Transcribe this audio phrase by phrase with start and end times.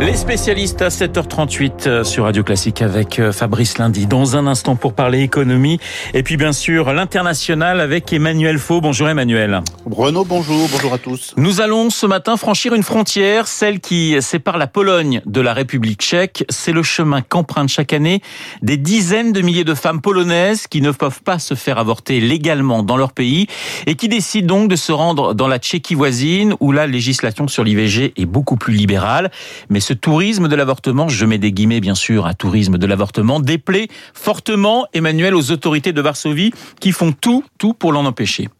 [0.00, 4.06] Les spécialistes à 7h38 euh, sur Radio Classique avec euh, Fabrice Lundi.
[4.06, 5.80] Dans un instant pour parler économie.
[6.14, 8.80] Et puis bien sûr l'international avec Emmanuel Faux.
[8.80, 9.60] Bonjour Emmanuel.
[9.90, 10.68] Renaud, bonjour.
[10.70, 11.34] Bonjour à tous.
[11.36, 16.00] Nous allons ce matin franchir une frontière, celle qui sépare la Pologne de la République
[16.00, 16.44] tchèque.
[16.48, 18.22] C'est le chemin qu'empruntent chaque année
[18.62, 22.84] des dizaines de milliers de femmes polonaises qui ne peuvent pas se faire avorter légalement
[22.84, 23.48] dans leur pays
[23.88, 27.64] et qui décident donc de se rendre dans la Tchéquie voisine où la législation sur
[27.64, 29.32] l'IVG est beaucoup plus libérale.
[29.68, 33.40] Mais ce tourisme de l'avortement, je mets des guillemets bien sûr à tourisme de l'avortement,
[33.40, 38.50] déplaît fortement Emmanuel aux autorités de Varsovie qui font tout, tout pour l'en empêcher.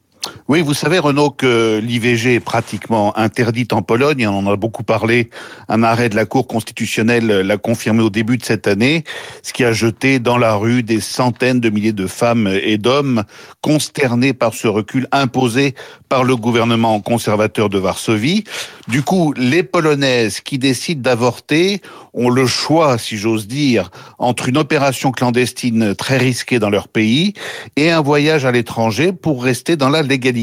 [0.51, 4.27] Oui, vous savez, Renaud, que l'IVG est pratiquement interdite en Pologne.
[4.27, 5.29] On en a beaucoup parlé.
[5.69, 9.05] Un arrêt de la Cour constitutionnelle l'a confirmé au début de cette année,
[9.43, 13.25] ce qui a jeté dans la rue des centaines de milliers de femmes et d'hommes
[13.61, 15.75] consternés par ce recul imposé
[16.09, 18.45] par le gouvernement conservateur de Varsovie.
[18.89, 21.83] Du coup, les Polonaises qui décident d'avorter
[22.15, 27.35] ont le choix, si j'ose dire, entre une opération clandestine très risquée dans leur pays
[27.77, 30.38] et un voyage à l'étranger pour rester dans la légalité.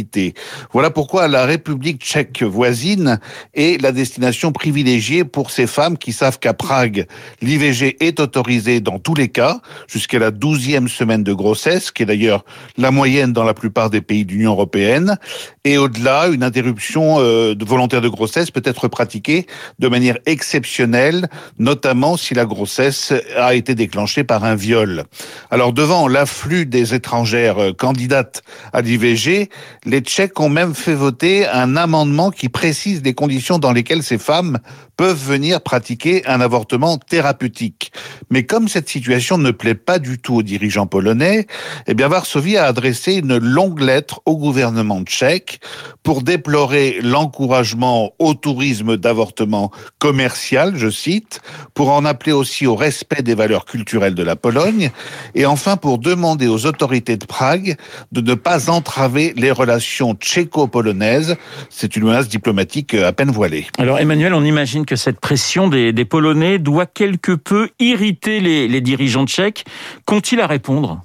[0.73, 3.19] Voilà pourquoi la République tchèque voisine
[3.53, 7.07] est la destination privilégiée pour ces femmes qui savent qu'à Prague,
[7.41, 12.05] l'IVG est autorisé dans tous les cas, jusqu'à la douzième semaine de grossesse, qui est
[12.05, 12.45] d'ailleurs
[12.77, 15.17] la moyenne dans la plupart des pays de l'Union européenne.
[15.63, 19.45] Et au-delà, une interruption euh, volontaire de grossesse peut être pratiquée
[19.79, 25.03] de manière exceptionnelle, notamment si la grossesse a été déclenchée par un viol.
[25.51, 28.41] Alors devant l'afflux des étrangères euh, candidates
[28.73, 29.49] à l'IVG,
[29.86, 34.17] les Tchèques ont même fait voter un amendement qui précise les conditions dans lesquelles ces
[34.17, 34.59] femmes
[34.97, 37.91] peuvent venir pratiquer un avortement thérapeutique.
[38.30, 41.47] Mais comme cette situation ne plaît pas du tout aux dirigeants polonais,
[41.86, 45.59] eh bien Varsovie a adressé une longue lettre au gouvernement tchèque
[46.02, 51.41] pour déplorer l'encouragement au tourisme d'avortement commercial, je cite,
[51.73, 54.91] pour en appeler aussi au respect des valeurs culturelles de la Pologne,
[55.35, 57.75] et enfin pour demander aux autorités de Prague
[58.12, 61.38] de ne pas entraver les relations tchéco-polonaises.
[61.69, 63.68] C'est une menace diplomatique à peine voilée.
[63.78, 68.68] Alors Emmanuel, on imagine que cette pression des, des Polonais doit quelque peu irriter les,
[68.68, 69.66] les dirigeants tchèques.
[70.06, 71.02] Qu'ont-ils à répondre?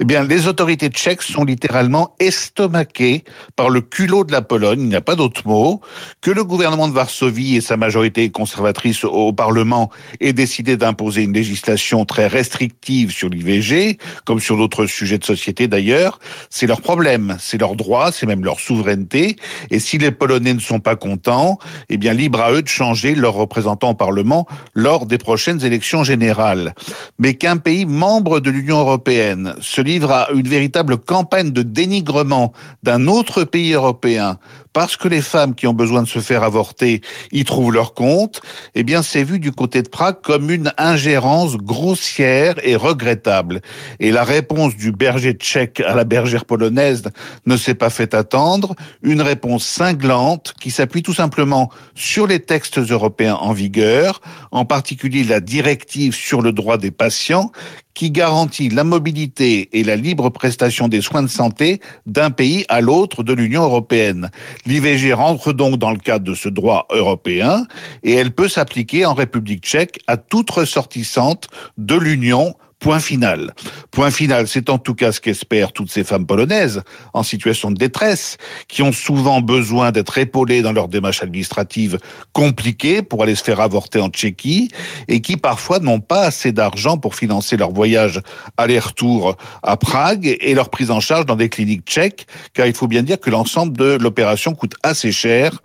[0.00, 3.24] Eh bien, les autorités tchèques sont littéralement estomaquées
[3.56, 5.80] par le culot de la Pologne, il n'y a pas d'autre mot,
[6.20, 11.32] que le gouvernement de Varsovie et sa majorité conservatrice au Parlement aient décidé d'imposer une
[11.32, 16.20] législation très restrictive sur l'IVG, comme sur d'autres sujets de société d'ailleurs.
[16.48, 19.36] C'est leur problème, c'est leur droit, c'est même leur souveraineté.
[19.70, 21.58] Et si les Polonais ne sont pas contents,
[21.88, 26.04] eh bien, libre à eux de changer leurs représentants au Parlement lors des prochaines élections
[26.04, 26.74] générales.
[27.18, 32.52] Mais qu'un pays membre de l'Union européenne se livre à une véritable campagne de dénigrement
[32.82, 34.38] d'un autre pays européen
[34.78, 37.00] parce que les femmes qui ont besoin de se faire avorter
[37.32, 38.40] y trouvent leur compte,
[38.76, 43.60] eh bien c'est vu du côté de Prague comme une ingérence grossière et regrettable.
[43.98, 47.02] Et la réponse du berger tchèque à la bergère polonaise
[47.46, 52.78] ne s'est pas fait attendre, une réponse cinglante qui s'appuie tout simplement sur les textes
[52.78, 54.20] européens en vigueur,
[54.52, 57.50] en particulier la directive sur le droit des patients
[57.98, 62.80] qui garantit la mobilité et la libre prestation des soins de santé d'un pays à
[62.80, 64.30] l'autre de l'Union européenne.
[64.66, 67.66] L'IVG rentre donc dans le cadre de ce droit européen
[68.04, 73.54] et elle peut s'appliquer en République tchèque à toute ressortissante de l'Union Point final.
[73.90, 77.76] Point final, c'est en tout cas ce qu'espèrent toutes ces femmes polonaises en situation de
[77.76, 78.36] détresse,
[78.68, 81.98] qui ont souvent besoin d'être épaulées dans leurs démarches administratives
[82.32, 84.70] compliquées pour aller se faire avorter en Tchéquie,
[85.08, 88.20] et qui parfois n'ont pas assez d'argent pour financer leur voyage
[88.56, 92.86] aller-retour à Prague et leur prise en charge dans des cliniques tchèques, car il faut
[92.86, 95.62] bien dire que l'ensemble de l'opération coûte assez cher.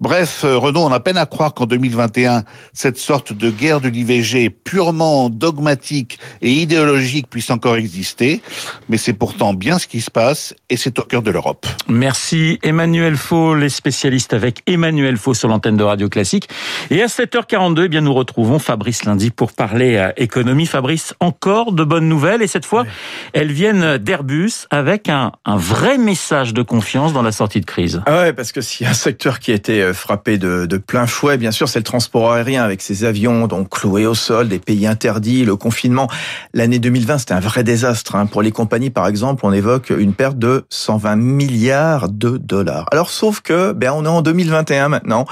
[0.00, 3.88] Bref, euh, Renaud, on a peine à croire qu'en 2021, cette sorte de guerre de
[3.88, 8.40] l'IVG purement dogmatique et idéologique puisse encore exister,
[8.88, 11.66] mais c'est pourtant bien ce qui se passe et c'est au cœur de l'Europe.
[11.88, 16.48] Merci Emmanuel Faux, les spécialistes avec Emmanuel Faux sur l'antenne de Radio Classique.
[16.90, 20.66] Et à 7h42, eh bien nous retrouvons Fabrice Lundi pour parler euh, économie.
[20.66, 22.84] Fabrice, encore de bonnes nouvelles et cette fois,
[23.32, 28.02] elles viennent d'Airbus avec un, un vrai message de confiance dans la sortie de crise.
[28.06, 30.66] Ah ouais, parce que s'il y a un secteur qui a été euh, frappé de,
[30.66, 34.14] de plein fouet, bien sûr, c'est le transport aérien avec ses avions donc cloués au
[34.14, 36.08] sol, des pays interdits, le confinement.
[36.52, 38.16] L'année 2020, c'était un vrai désastre.
[38.16, 38.26] Hein.
[38.26, 42.86] Pour les compagnies, par exemple, on évoque une perte de 120 milliards de dollars.
[42.92, 45.24] Alors, sauf que, ben, on est en 2021 maintenant.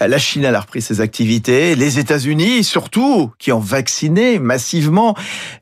[0.00, 5.14] La Chine a repris ses activités, les États-Unis surtout, qui ont vacciné massivement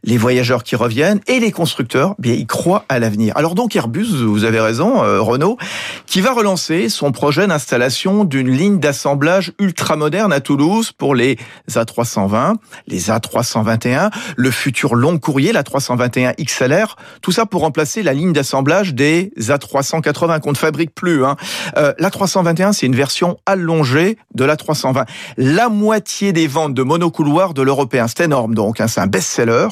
[0.05, 3.37] les voyageurs qui reviennent et les constructeurs, bien ils croient à l'avenir.
[3.37, 5.58] Alors donc Airbus, vous avez raison, euh, Renault,
[6.06, 11.37] qui va relancer son projet d'installation d'une ligne d'assemblage ultramoderne à Toulouse pour les
[11.70, 12.55] A320,
[12.87, 18.32] les A321, le futur long courrier, la 321 XLR, tout ça pour remplacer la ligne
[18.32, 21.25] d'assemblage des A380 qu'on ne fabrique plus.
[21.25, 21.37] Hein.
[21.76, 25.05] Euh, la 321, c'est une version allongée de la 320.
[25.37, 29.69] La moitié des ventes de monocouloirs de l'européen, c'est énorme donc, hein, c'est un best-seller.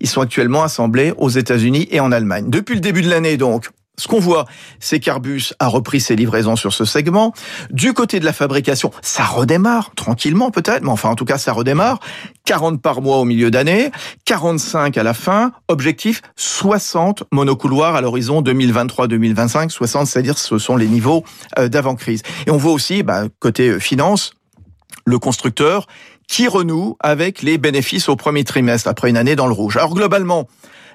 [0.00, 2.46] Ils sont actuellement assemblés aux États-Unis et en Allemagne.
[2.48, 4.46] Depuis le début de l'année donc, ce qu'on voit,
[4.80, 7.34] c'est qu'Airbus a repris ses livraisons sur ce segment.
[7.70, 11.52] Du côté de la fabrication, ça redémarre, tranquillement peut-être, mais enfin en tout cas ça
[11.52, 11.98] redémarre.
[12.44, 13.90] 40 par mois au milieu d'année,
[14.24, 15.52] 45 à la fin.
[15.66, 19.68] Objectif, 60 monocouloirs à l'horizon 2023-2025.
[19.68, 21.24] 60, c'est-à-dire ce sont les niveaux
[21.58, 22.22] euh, d'avant-crise.
[22.46, 24.32] Et on voit aussi, bah, côté euh, finance,
[25.04, 25.86] le constructeur
[26.28, 29.76] qui renoue avec les bénéfices au premier trimestre après une année dans le rouge.
[29.76, 30.46] Alors globalement,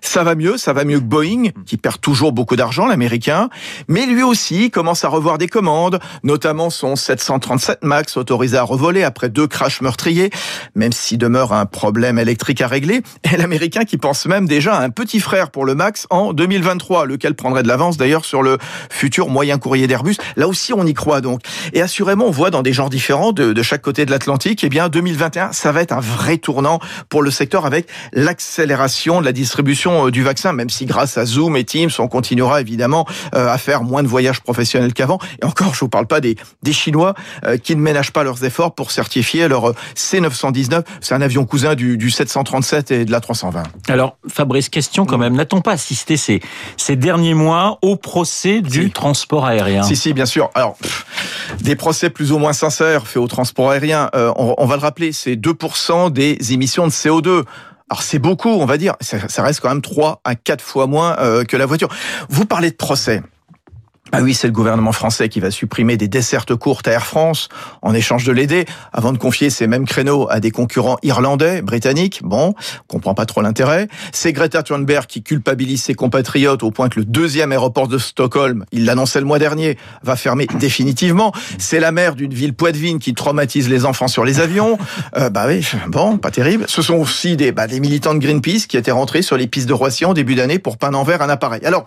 [0.05, 3.49] ça va mieux, ça va mieux que Boeing, qui perd toujours beaucoup d'argent, l'américain,
[3.87, 9.03] mais lui aussi commence à revoir des commandes, notamment son 737 MAX autorisé à revoler
[9.03, 10.29] après deux crashs meurtriers,
[10.75, 13.01] même s'il demeure un problème électrique à régler,
[13.31, 17.05] et l'américain qui pense même déjà à un petit frère pour le MAX en 2023,
[17.05, 18.57] lequel prendrait de l'avance d'ailleurs sur le
[18.89, 20.17] futur moyen courrier d'Airbus.
[20.35, 21.41] Là aussi, on y croit donc.
[21.73, 24.69] Et assurément, on voit dans des genres différents de, de chaque côté de l'Atlantique, eh
[24.69, 26.79] bien, 2021, ça va être un vrai tournant
[27.09, 31.25] pour le secteur avec l'accélération de la distribution euh, du vaccin, même si grâce à
[31.25, 33.05] Zoom et Teams, on continuera évidemment
[33.35, 35.19] euh, à faire moins de voyages professionnels qu'avant.
[35.41, 37.13] Et encore, je vous parle pas des, des Chinois
[37.45, 40.83] euh, qui ne ménagent pas leurs efforts pour certifier leur C919.
[41.01, 43.63] C'est un avion cousin du, du 737 et de la 320.
[43.87, 45.35] Alors, Fabrice, question quand même.
[45.35, 46.41] N'a-t-on pas assisté ces,
[46.77, 48.91] ces derniers mois au procès du Si.
[48.91, 49.83] transport aérien?
[49.83, 50.49] Si, si, bien sûr.
[50.55, 51.05] Alors, pff,
[51.61, 54.09] des procès plus ou moins sincères faits au transport aérien.
[54.15, 57.43] Euh, on, on va le rappeler, c'est 2% des émissions de CO2.
[57.89, 58.95] Alors c'est beaucoup, on va dire.
[59.01, 61.89] Ça, reste quand même 3 à 4 fois moins euh, que la voiture.
[62.29, 63.21] Vous parlez de procès.
[64.15, 67.49] Ah oui, c'est le gouvernement français qui va supprimer des dessertes courtes à Air France
[67.81, 72.21] en échange de l'aider, avant de confier ces mêmes créneaux à des concurrents irlandais, britanniques.
[72.23, 73.87] Bon, on comprend pas trop l'intérêt.
[74.11, 78.65] C'est Greta Thunberg qui culpabilise ses compatriotes au point que le deuxième aéroport de Stockholm,
[78.71, 81.33] il l'annonçait le mois dernier, va fermer définitivement.
[81.57, 84.77] C'est la maire d'une ville poitevine qui traumatise les enfants sur les avions.
[85.17, 86.65] Euh, bah oui, bon, pas terrible.
[86.67, 89.67] Ce sont aussi des, bah, des militants de Greenpeace qui étaient rentrés sur les pistes
[89.67, 91.63] de Roissy en début d'année pour peindre en vert un appareil.
[91.65, 91.85] Alors,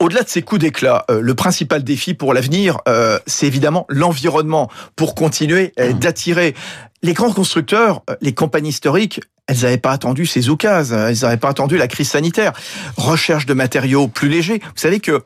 [0.00, 4.70] au-delà de ces coups d'éclat, euh, le principal défi pour l'avenir, euh, c'est évidemment l'environnement
[4.96, 6.54] pour continuer euh, d'attirer
[7.02, 9.20] les grands constructeurs, euh, les compagnies historiques.
[9.46, 12.52] Elles n'avaient pas attendu ces oukases, elles n'avaient pas attendu la crise sanitaire.
[12.96, 14.60] Recherche de matériaux plus légers.
[14.62, 15.22] Vous savez que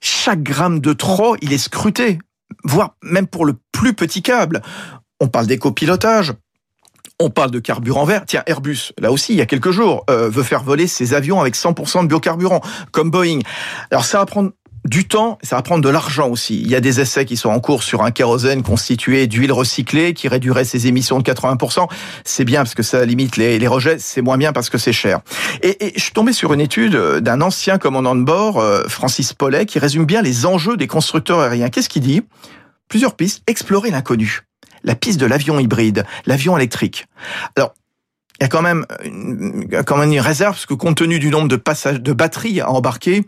[0.00, 2.18] chaque gramme de trop, il est scruté,
[2.62, 4.62] voire même pour le plus petit câble.
[5.20, 6.34] On parle d'éco-pilotage,
[7.18, 8.24] on parle de carburant vert.
[8.26, 11.40] Tiens, Airbus, là aussi, il y a quelques jours, euh, veut faire voler ses avions
[11.40, 12.60] avec 100% de biocarburant,
[12.92, 13.40] comme Boeing.
[13.90, 14.50] Alors ça va prendre
[14.84, 16.60] du temps, ça va prendre de l'argent aussi.
[16.60, 20.14] Il y a des essais qui sont en cours sur un kérosène constitué d'huile recyclée
[20.14, 21.88] qui réduirait ses émissions de 80%.
[22.24, 24.92] C'est bien parce que ça limite les, les rejets, c'est moins bien parce que c'est
[24.92, 25.20] cher.
[25.62, 29.32] Et, et, je suis tombé sur une étude d'un ancien commandant de bord, euh, Francis
[29.32, 31.68] Paulet, qui résume bien les enjeux des constructeurs aériens.
[31.68, 32.22] Qu'est-ce qu'il dit?
[32.88, 34.45] Plusieurs pistes, explorer l'inconnu
[34.86, 37.06] la piste de l'avion hybride, l'avion électrique.
[37.56, 37.74] Alors,
[38.40, 42.00] il y a quand même une, réserve, parce que compte tenu du nombre de, passages,
[42.00, 43.24] de batteries à embarquer,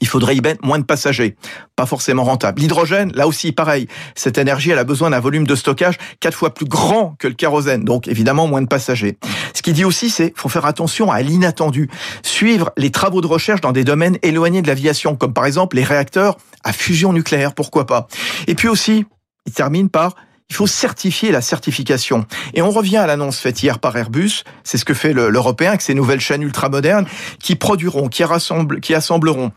[0.00, 1.36] il faudrait y mettre moins de passagers.
[1.76, 2.60] Pas forcément rentable.
[2.60, 3.86] L'hydrogène, là aussi, pareil.
[4.16, 7.34] Cette énergie, elle a besoin d'un volume de stockage quatre fois plus grand que le
[7.34, 7.84] kérosène.
[7.84, 9.16] Donc, évidemment, moins de passagers.
[9.54, 11.88] Ce qu'il dit aussi, c'est faut faire attention à l'inattendu.
[12.22, 15.84] Suivre les travaux de recherche dans des domaines éloignés de l'aviation, comme par exemple les
[15.84, 18.08] réacteurs à fusion nucléaire, pourquoi pas?
[18.48, 19.06] Et puis aussi,
[19.46, 20.16] il termine par
[20.50, 22.26] il faut certifier la certification.
[22.52, 25.82] Et on revient à l'annonce faite hier par Airbus, c'est ce que fait l'Européen avec
[25.82, 27.06] ces nouvelles chaînes ultramodernes
[27.40, 29.52] qui produiront, qui, rassemblent, qui assembleront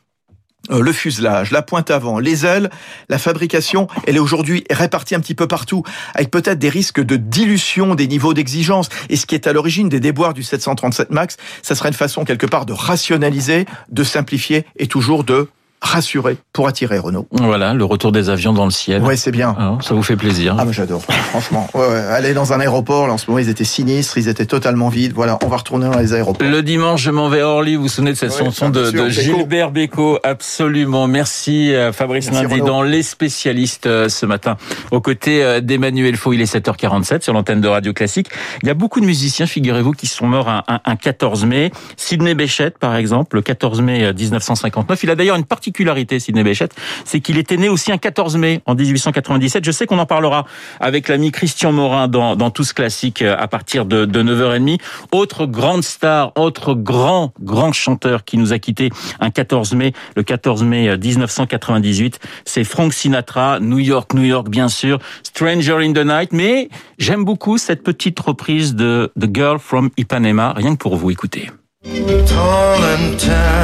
[0.71, 2.69] euh, le fuselage, la pointe avant, les ailes,
[3.09, 7.15] la fabrication, elle est aujourd'hui répartie un petit peu partout, avec peut-être des risques de
[7.15, 8.89] dilution des niveaux d'exigence.
[9.09, 12.25] Et ce qui est à l'origine des déboires du 737 MAX, ça serait une façon
[12.25, 15.47] quelque part de rationaliser, de simplifier et toujours de
[15.81, 17.27] rassuré pour attirer Renault.
[17.31, 19.01] Voilà, le retour des avions dans le ciel.
[19.03, 19.55] Ouais, c'est bien.
[19.59, 20.55] Ah, ça vous fait plaisir.
[20.57, 21.69] Ah, j'adore, franchement.
[21.73, 21.97] Ouais, ouais.
[21.97, 25.13] Aller dans un aéroport, là, en ce moment, ils étaient sinistres, ils étaient totalement vides.
[25.13, 26.47] Voilà, on va retourner dans les aéroports.
[26.47, 27.75] Le dimanche, je m'en vais à Orly.
[27.75, 29.09] Vous vous souvenez de cette Ouais, chanson de.
[29.09, 31.07] Gilbert Bécaud Absolument.
[31.07, 34.57] Merci euh, Fabrice Lundi dans Les Spécialistes euh, ce matin,
[34.91, 36.33] aux côtés euh, d'Emmanuel Faux.
[36.33, 38.27] Il est 7h47 sur l'antenne de Radio Classique.
[38.63, 41.71] Il y a beaucoup de musiciens, figurez-vous, qui sont morts un, un- un 14 mai.
[41.97, 45.03] Sidney Bechet, par exemple, le 14 mai euh, 1959.
[45.03, 48.37] Il a d'ailleurs une partie particularité, Sidney Béchette, c'est qu'il était né aussi un 14
[48.37, 49.65] mai en 1897.
[49.65, 50.45] Je sais qu'on en parlera
[50.79, 54.79] avec l'ami Christian Morin dans, dans Tous Classiques euh, à partir de, de 9h30.
[55.11, 60.23] Autre grande star, autre grand, grand chanteur qui nous a quitté un 14 mai, le
[60.23, 66.05] 14 mai 1998, c'est Frank Sinatra, New York, New York, bien sûr, Stranger in the
[66.05, 70.95] Night, mais j'aime beaucoup cette petite reprise de The Girl from Ipanema, rien que pour
[70.95, 71.49] vous, écoutez.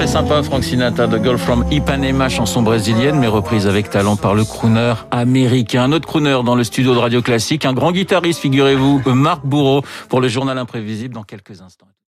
[0.00, 4.34] très sympa, Frank Sinatra, The Girl from Ipanema, chanson brésilienne, mais reprise avec talent par
[4.34, 5.82] le crooner américain.
[5.82, 9.82] Un autre crooner dans le studio de Radio Classique, un grand guitariste, figurez-vous, Marc Bourreau,
[10.08, 11.90] pour le journal imprévisible dans quelques instants.